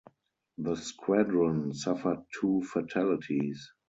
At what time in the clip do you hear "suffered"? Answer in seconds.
1.75-2.23